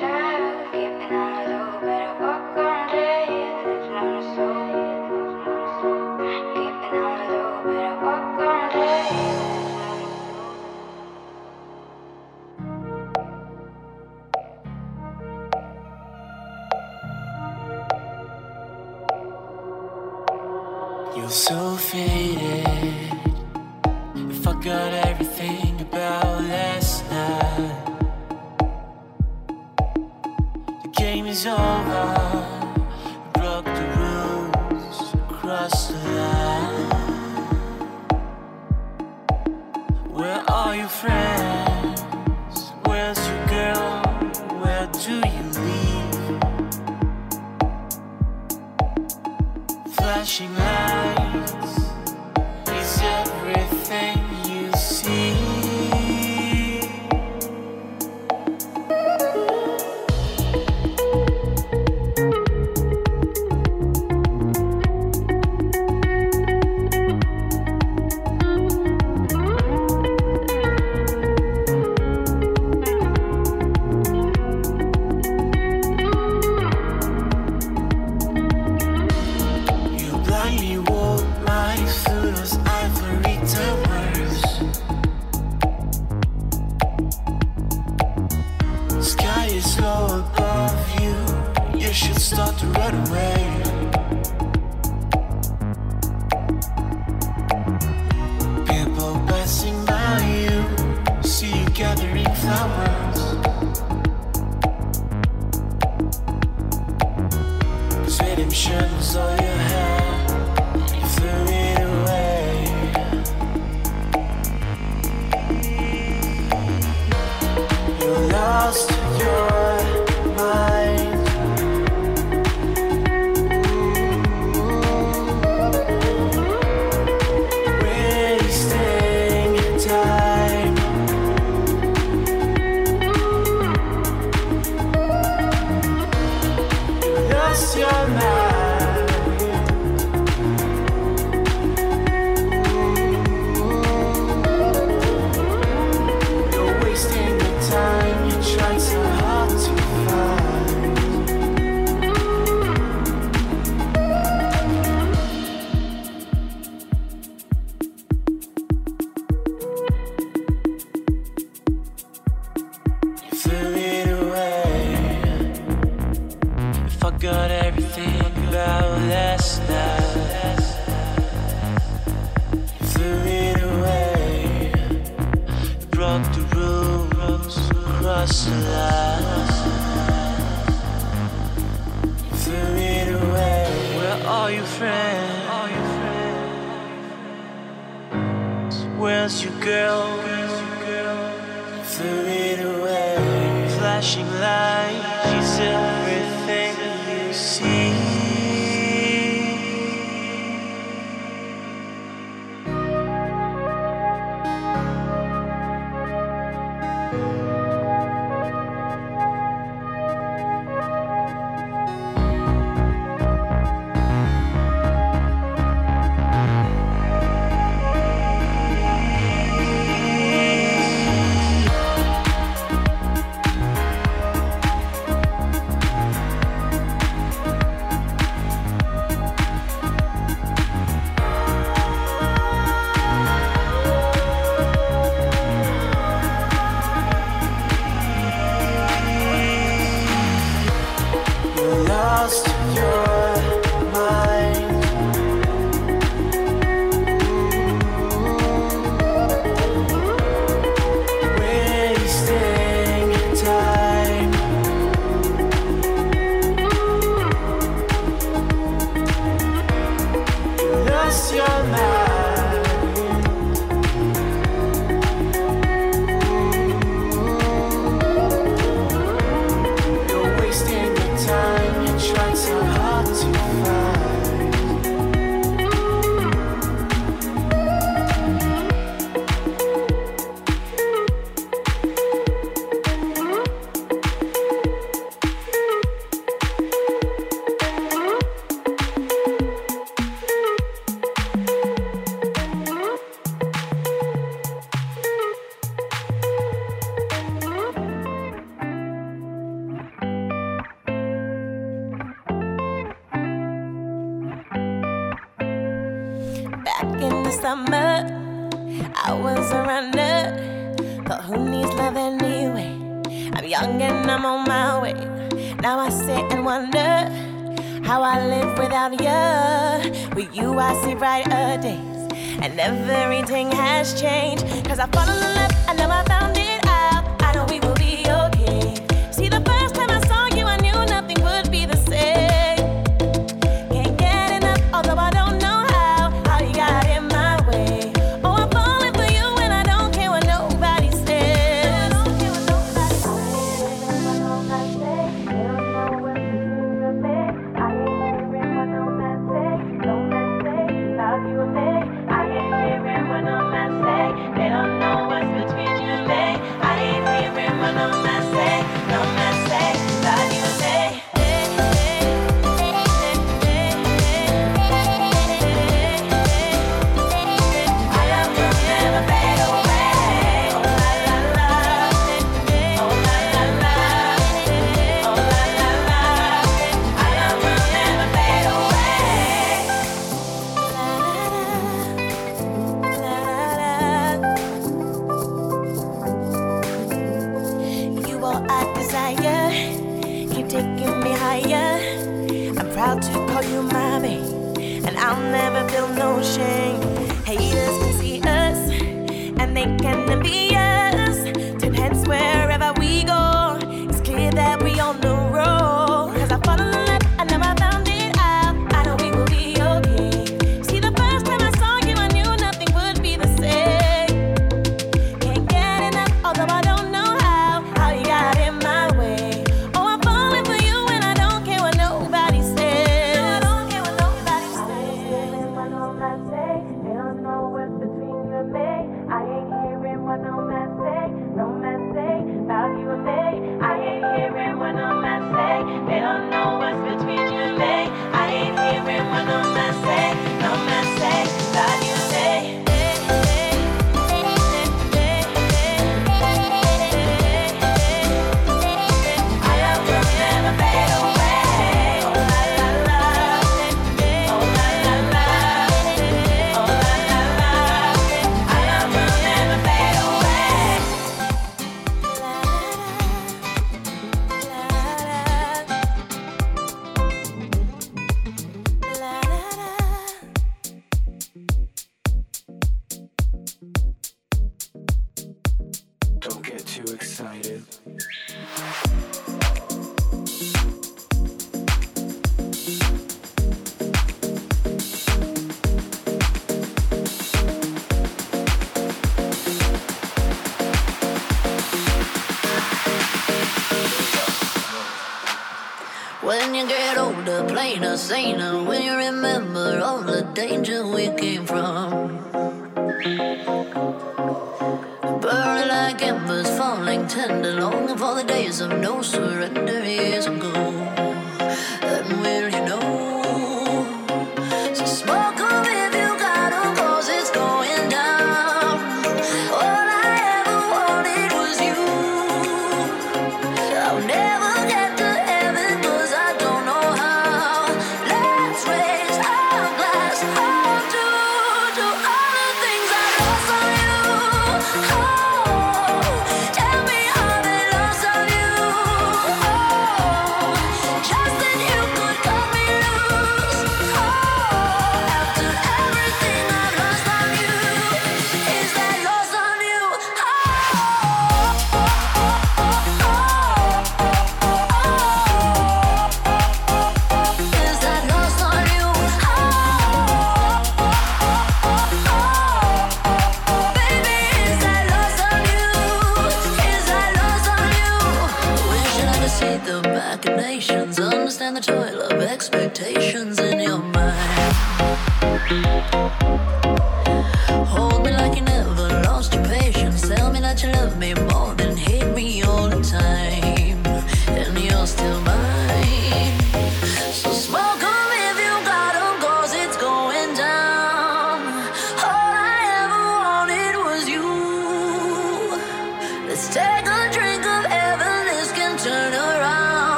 child. 0.00 0.23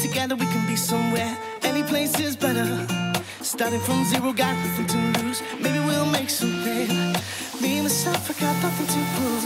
together, 0.00 0.36
we 0.36 0.46
can 0.46 0.66
be 0.66 0.76
somewhere. 0.76 1.36
Any 1.62 1.82
place 1.82 2.18
is 2.20 2.36
better. 2.36 2.86
Starting 3.40 3.80
from 3.80 4.04
zero, 4.04 4.32
got 4.32 4.54
nothing 4.56 4.86
to 4.86 4.98
lose. 5.20 5.42
Maybe 5.60 5.78
we'll 5.80 6.06
make 6.06 6.30
something. 6.30 6.88
Me 7.60 7.78
and 7.78 7.82
myself, 7.82 8.30
I 8.30 8.34
got 8.40 8.62
nothing 8.62 8.86
to 8.94 9.00
prove. 9.16 9.44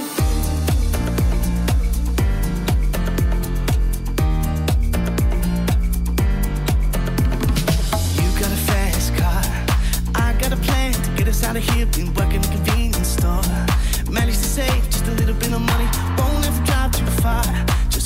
You 8.17 8.29
got 8.41 8.53
a 8.53 8.61
fast 8.69 9.15
car. 9.17 9.43
I 10.15 10.33
got 10.39 10.53
a 10.53 10.57
plan 10.57 10.93
to 10.93 11.11
get 11.17 11.29
us 11.29 11.43
out 11.45 11.57
of 11.57 11.65
here, 11.71 11.87
been 11.87 12.13
working 12.15 12.45
a 12.45 12.49
convenience 12.49 13.09
store. 13.09 13.43
Managed 14.11 14.43
to 14.43 14.49
save 14.49 14.85
just 14.91 15.07
a 15.07 15.13
little 15.13 15.35
bit 15.35 15.53
of 15.53 15.61
money, 15.61 15.89
won't 16.19 16.47
ever 16.47 16.65
drive 16.65 16.93
too 16.93 17.07
far. 17.23 17.45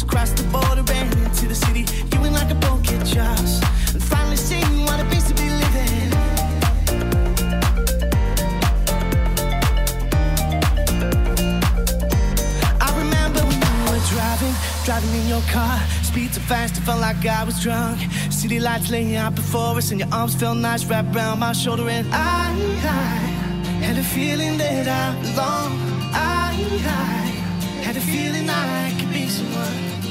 Just 0.01 0.13
across 0.13 0.31
the 0.33 0.45
border 0.45 0.85
and 0.93 1.13
into 1.27 1.47
the 1.47 1.55
city, 1.55 1.85
doing 2.09 2.33
like 2.33 2.51
a 2.51 2.55
boat 2.55 2.83
get 2.85 3.05
jobs. 3.05 3.61
And 3.93 4.03
finally 4.03 4.37
seeing 4.37 4.87
what 4.87 4.99
it 4.99 5.05
means 5.05 5.27
to 5.29 5.35
be 5.35 5.51
living. 5.51 6.13
I 12.81 12.89
remember 12.97 13.41
when 13.41 13.61
you 13.61 13.79
were 13.91 14.01
driving, 14.09 14.55
driving 14.87 15.13
in 15.21 15.29
your 15.29 15.43
car. 15.53 15.79
Speed 16.03 16.33
too 16.33 16.41
fast, 16.41 16.79
it 16.79 16.81
felt 16.81 17.01
like 17.03 17.27
I 17.27 17.45
was 17.45 17.61
drunk. 17.63 18.01
City 18.31 18.59
lights 18.59 18.91
laying 18.91 19.17
out 19.17 19.35
before 19.35 19.77
us, 19.77 19.91
and 19.91 20.01
your 20.01 20.09
arms 20.13 20.35
felt 20.35 20.57
nice 20.57 20.83
wrapped 20.87 21.15
around 21.15 21.41
my 21.41 21.53
shoulder. 21.53 21.87
And 21.91 22.09
I, 22.11 22.55
I 22.85 23.85
had 23.85 23.99
a 23.99 24.05
feeling 24.05 24.57
that 24.57 24.89
I 24.89 25.21
belong. 25.21 25.73
I, 26.15 26.55
I 26.87 27.85
had 27.85 27.97
a 27.99 28.01
feeling 28.01 28.49
I 28.49 28.90
be 29.39 30.10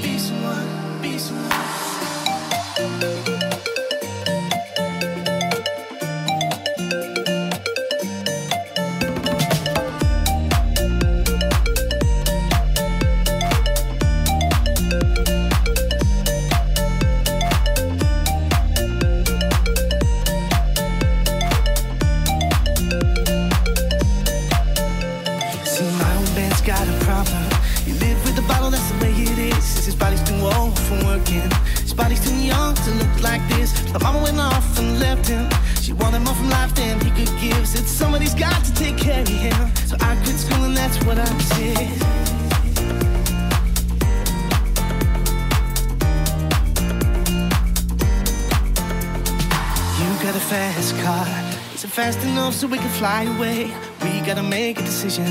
so 52.51 52.67
we 52.67 52.77
can 52.77 52.89
fly 52.89 53.23
away. 53.23 53.65
We 54.01 54.21
gotta 54.21 54.43
make 54.43 54.79
a 54.79 54.81
decision. 54.81 55.25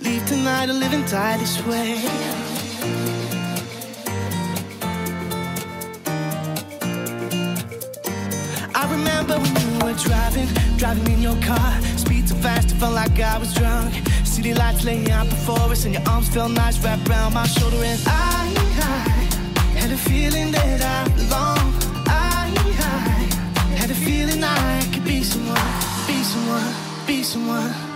Leave 0.00 0.24
tonight 0.26 0.68
or 0.68 0.74
live 0.74 0.92
and 0.92 1.06
die 1.10 1.36
this 1.38 1.56
way. 1.66 1.96
I 8.74 8.82
remember 8.90 9.34
when 9.38 9.54
you 9.62 9.72
were 9.84 9.96
driving, 10.08 10.48
driving 10.76 11.06
in 11.14 11.22
your 11.22 11.38
car. 11.42 11.72
Speed 11.96 12.28
so 12.28 12.34
fast, 12.36 12.70
it 12.72 12.74
felt 12.74 12.94
like 12.94 13.18
I 13.18 13.38
was 13.38 13.52
drunk. 13.54 13.94
City 14.24 14.54
lights 14.54 14.84
laying 14.84 15.10
out 15.10 15.28
before 15.28 15.70
us, 15.72 15.84
and 15.84 15.94
your 15.94 16.06
arms 16.08 16.28
felt 16.28 16.52
nice 16.52 16.78
wrapped 16.84 17.08
around 17.08 17.34
my 17.34 17.46
shoulder. 17.46 17.82
And 17.82 18.00
I, 18.06 18.54
I 18.78 19.78
had 19.80 19.90
a 19.90 19.96
feeling 19.96 20.52
that 20.52 20.80
I 20.82 21.00
belong. 21.16 21.64
I, 22.06 22.52
I 22.78 23.76
had 23.80 23.90
a 23.90 23.94
feeling 23.94 24.42
I 24.44 24.82
could 24.92 25.04
be 25.04 25.22
someone 25.22 25.83
someone, 26.34 26.74
be 27.06 27.22
someone. 27.22 27.93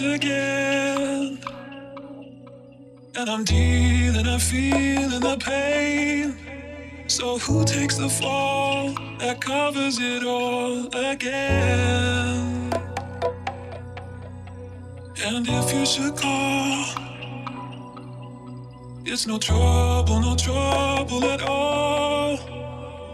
Again. 0.00 1.38
And 3.14 3.30
I'm 3.30 3.44
dealing, 3.44 4.26
I'm 4.26 4.38
feeling 4.38 5.20
the 5.20 5.36
pain. 5.38 6.36
So 7.08 7.38
who 7.38 7.64
takes 7.64 7.96
the 7.96 8.08
fall 8.08 8.94
that 9.18 9.40
covers 9.40 9.98
it 10.00 10.24
all 10.24 10.86
again? 10.94 12.72
And 15.24 15.48
if 15.48 15.72
you 15.72 15.86
should 15.86 16.16
call, 16.16 16.84
it's 19.04 19.26
no 19.26 19.38
trouble, 19.38 20.20
no 20.20 20.36
trouble 20.36 21.24
at 21.24 21.42
all. 21.42 22.38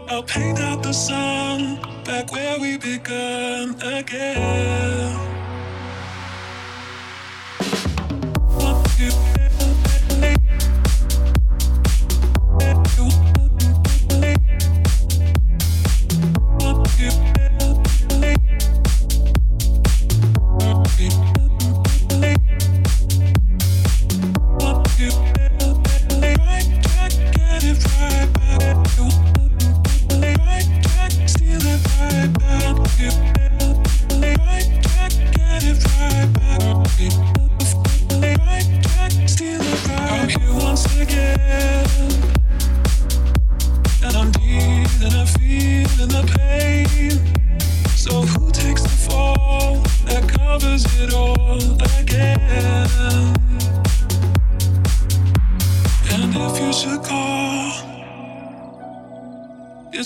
I'll 0.09 0.23
paint 0.23 0.59
out 0.59 0.83
the 0.83 0.93
sun 0.93 1.79
back 2.03 2.31
where 2.31 2.59
we 2.59 2.77
began 2.77 3.81
again. 3.81 5.42
music. 21.03 21.32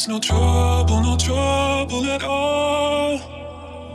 No 0.05 0.19
trouble, 0.19 1.01
no 1.01 1.17
trouble 1.17 2.05
at 2.05 2.23
all. 2.23 3.19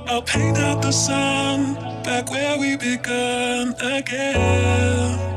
I'll 0.09 0.23
paint 0.23 0.59
out 0.59 0.83
the 0.83 0.91
sun 0.91 1.75
back 2.03 2.29
where 2.31 2.59
we 2.59 2.77
began 2.77 3.75
again. 3.81 5.32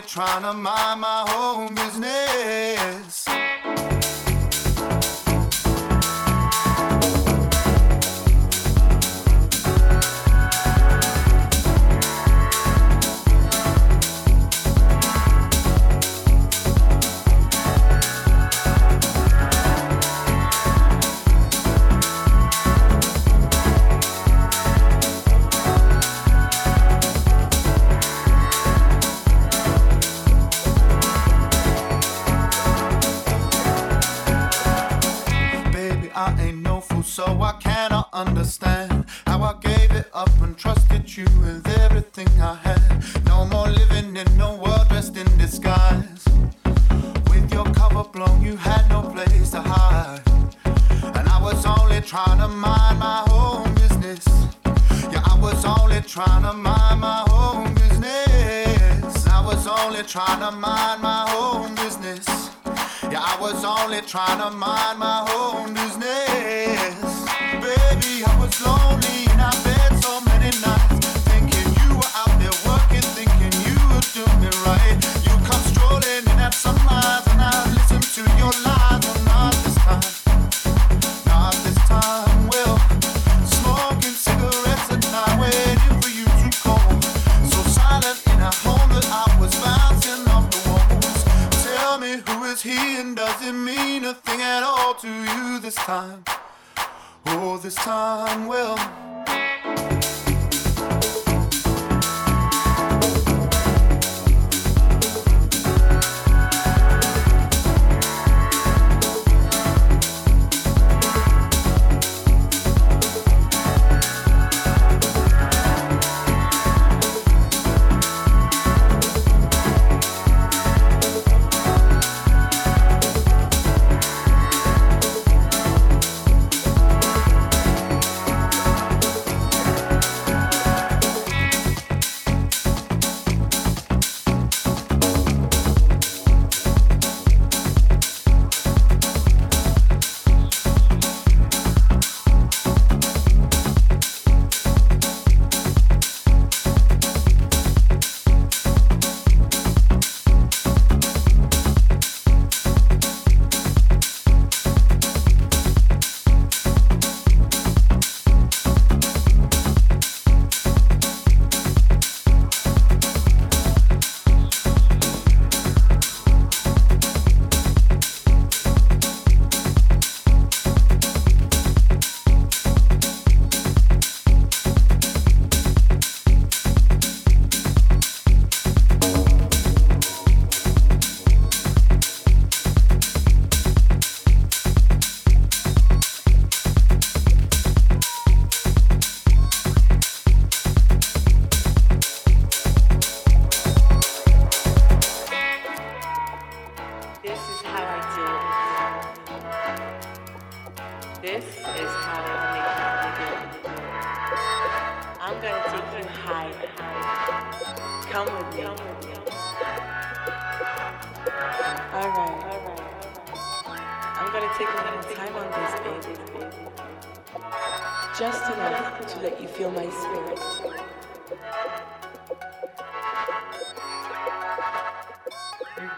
Trying 0.00 0.42
to 0.42 0.52
mind 0.52 1.00
my 1.00 1.24
own 1.36 1.74
business. 1.74 2.43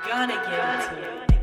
Gonna 0.05 0.34
into 0.34 0.53
it. 0.53 0.61
Understand. 0.61 1.36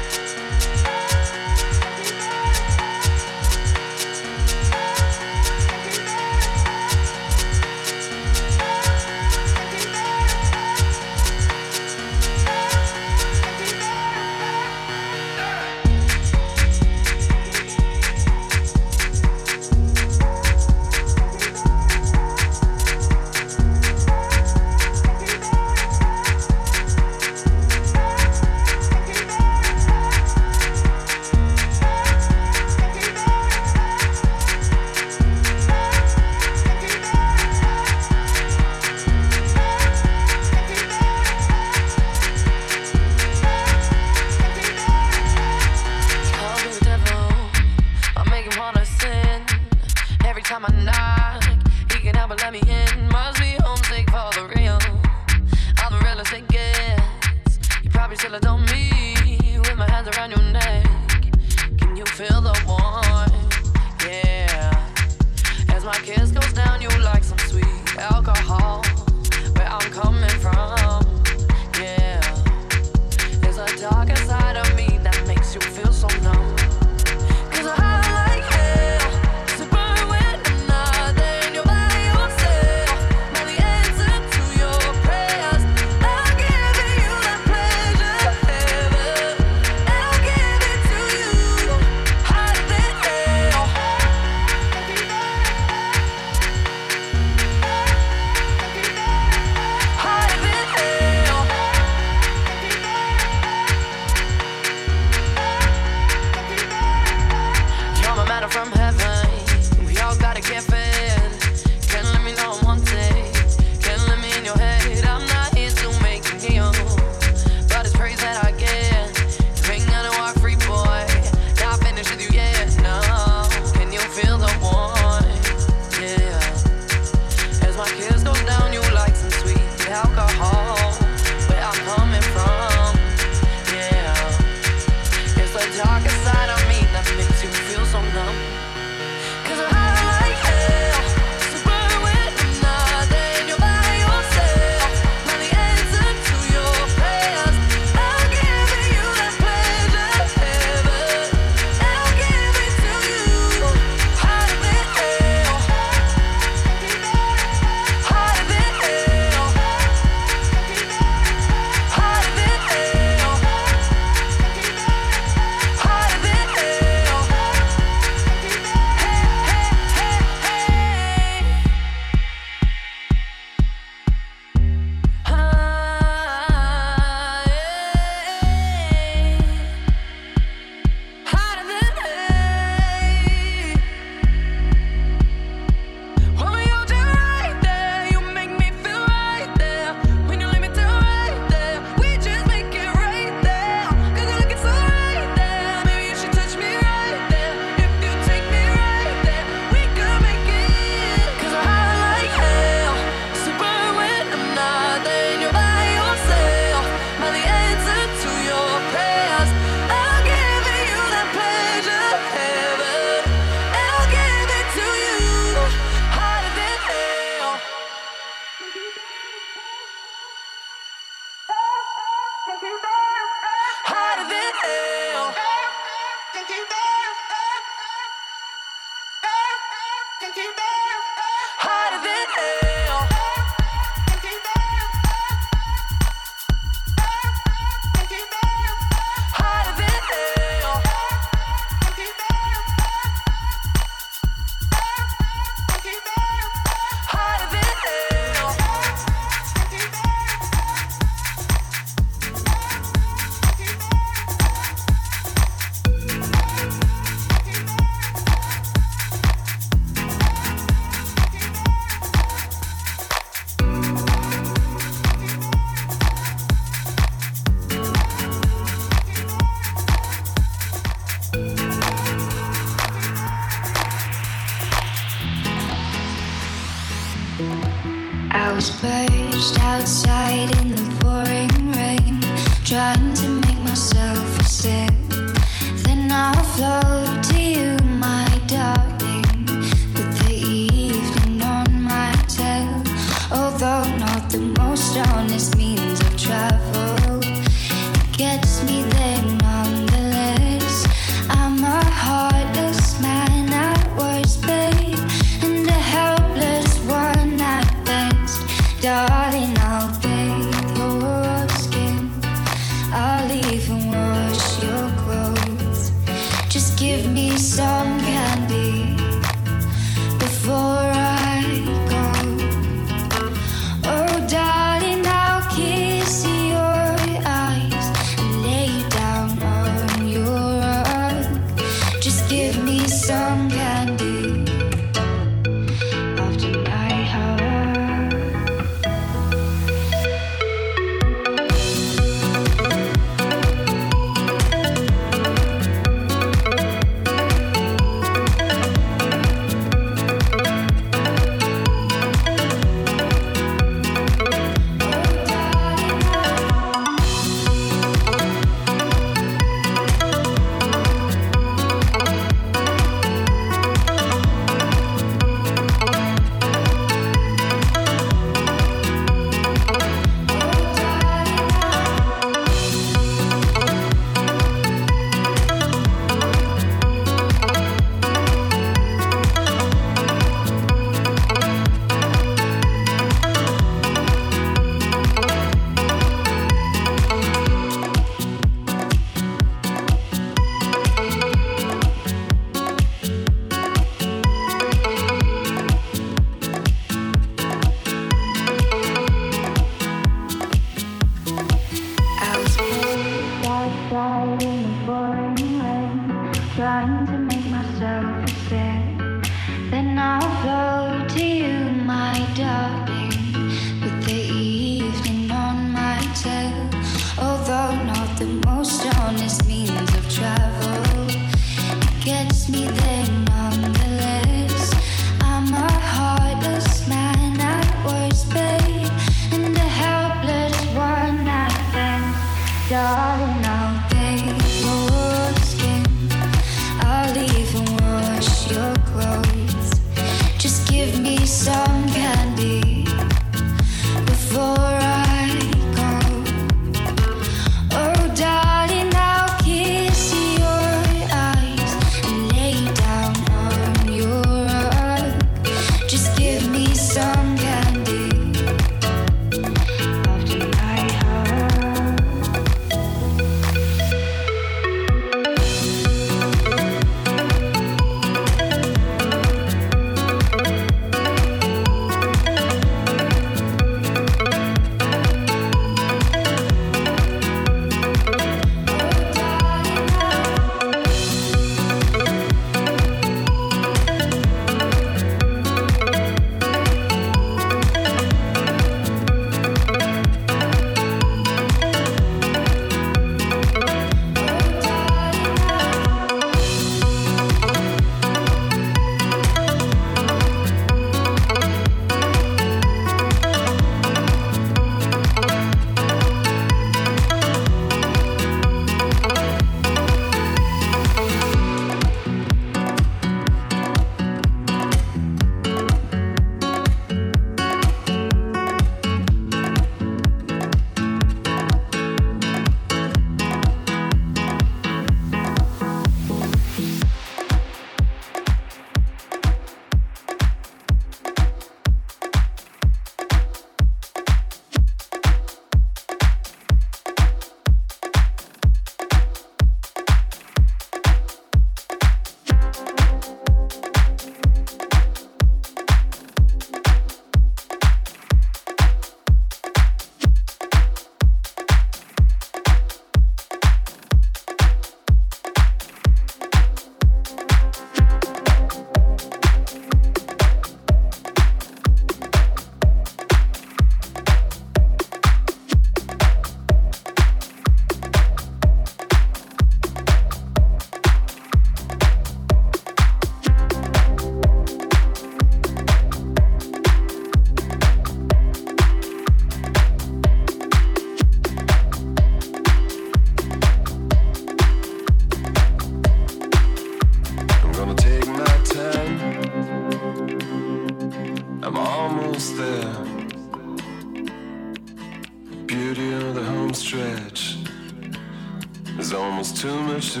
to. 599.92 600.00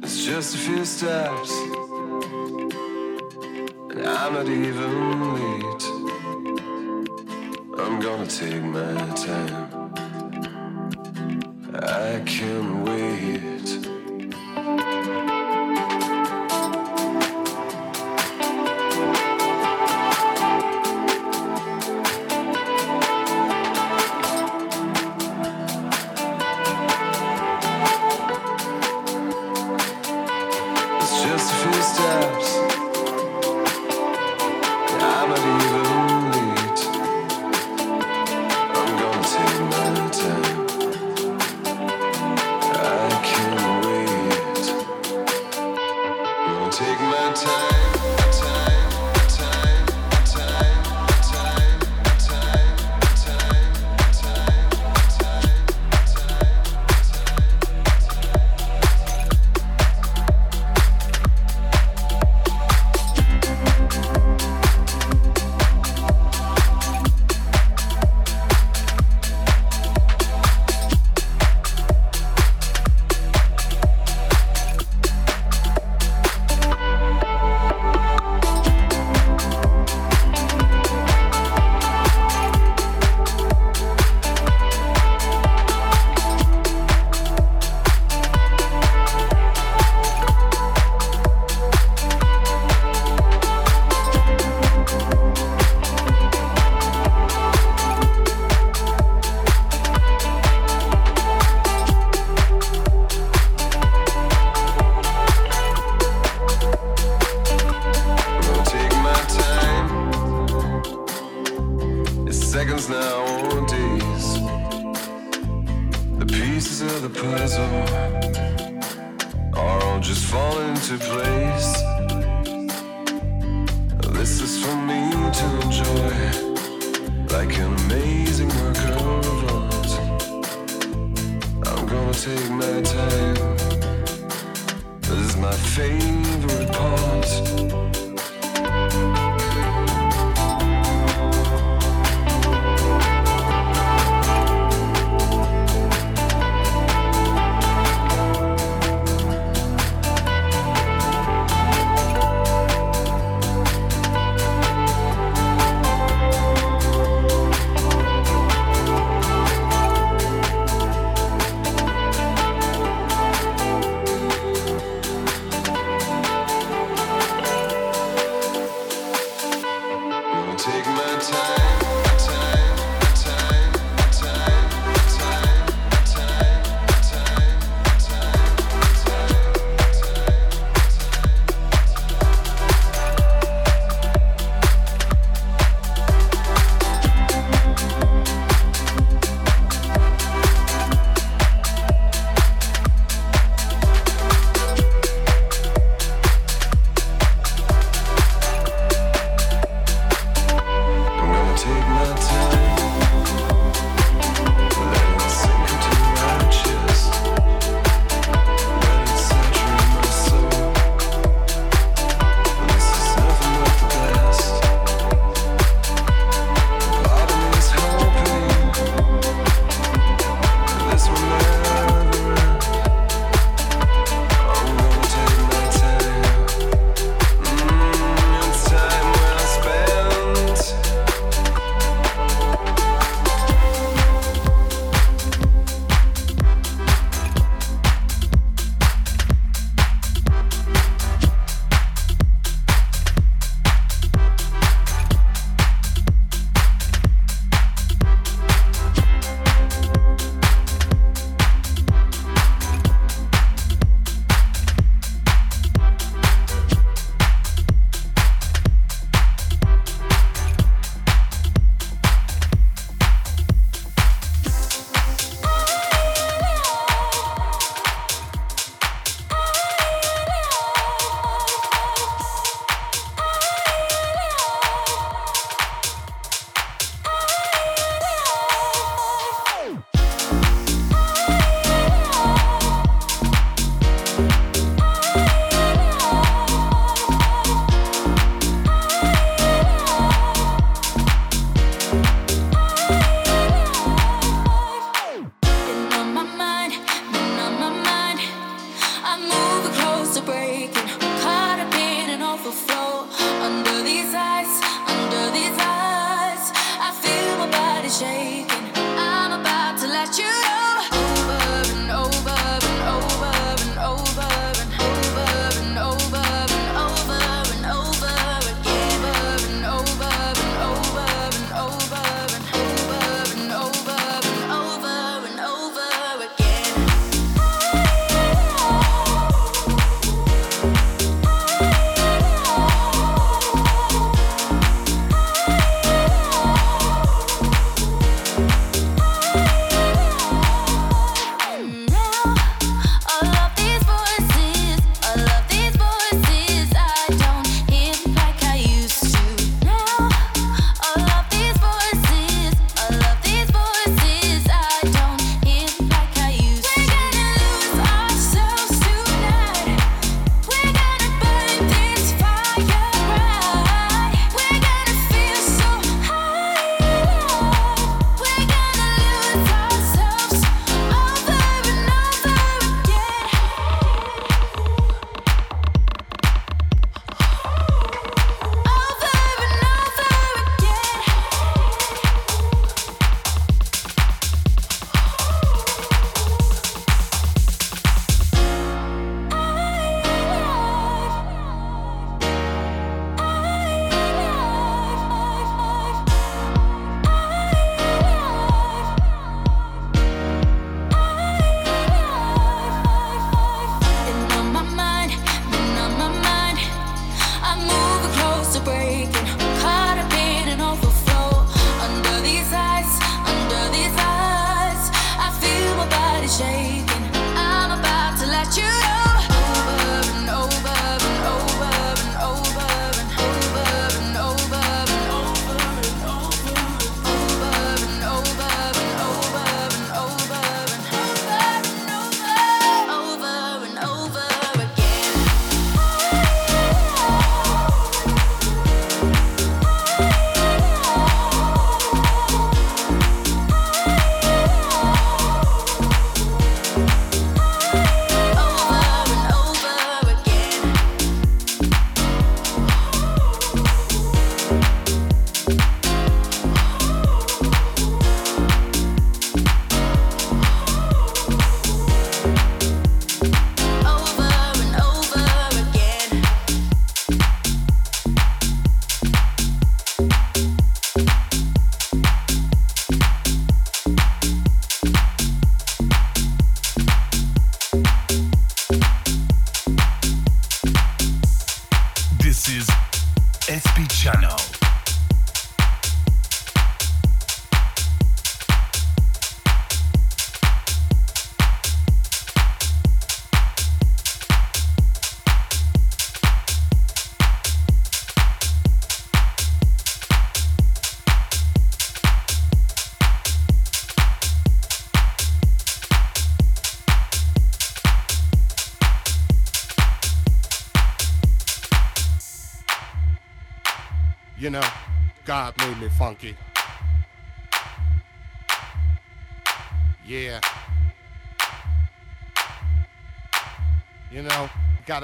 It's 0.00 0.24
just 0.24 0.54
a 0.54 0.58
few 0.58 0.84
steps, 0.84 1.50
and 3.90 4.06
I'm 4.06 4.32
not 4.34 4.48
even 4.48 5.34
late. 5.34 5.84
I'm 7.80 7.98
gonna 7.98 8.26
take 8.28 8.62
my 8.62 8.94
time. 9.16 9.73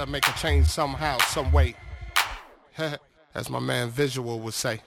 Gotta 0.01 0.12
make 0.12 0.26
a 0.28 0.32
change 0.32 0.66
somehow, 0.66 1.18
some 1.18 1.53
way. 1.53 1.74
As 3.34 3.51
my 3.51 3.61
man 3.61 3.90
Visual 3.90 4.40
would 4.40 4.55
say. 4.55 4.80